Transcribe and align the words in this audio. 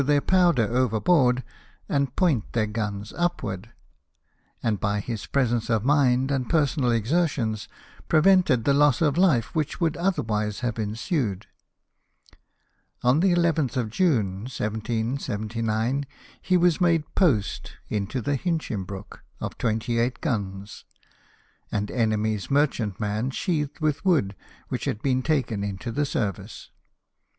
17 0.01 0.13
their 0.15 0.21
powder 0.21 0.63
overboard, 0.75 1.43
and 1.87 2.15
point 2.15 2.53
their 2.53 2.65
guns 2.65 3.13
up 3.13 3.43
ward; 3.43 3.69
and, 4.63 4.79
by 4.79 4.99
his 4.99 5.27
presence 5.27 5.69
of 5.69 5.85
mind 5.85 6.31
and 6.31 6.49
personal 6.49 6.89
exertions, 6.89 7.67
prevented 8.07 8.63
the 8.65 8.73
loss 8.73 8.99
of 8.99 9.15
life 9.15 9.53
which 9.53 9.79
would 9.79 9.95
otherwise 9.97 10.61
have 10.61 10.79
ensued. 10.79 11.45
On 13.03 13.19
the 13.19 13.31
11th 13.31 13.77
of 13.77 13.91
June, 13.91 14.45
1779, 14.45 16.07
he 16.41 16.57
was 16.57 16.81
made 16.81 17.03
post 17.13 17.73
into 17.87 18.23
the 18.23 18.35
Hinchinhrooh, 18.37 19.19
of 19.39 19.55
28 19.59 20.19
guns, 20.19 20.83
an 21.71 21.91
enemy's 21.91 22.49
merchant 22.49 22.99
man 22.99 23.29
sheathed 23.29 23.79
with 23.79 24.03
wood 24.03 24.35
which 24.67 24.85
had 24.85 25.03
been 25.03 25.21
taken 25.21 25.63
into 25.63 25.91
the 25.91 26.07
service. 26.07 26.71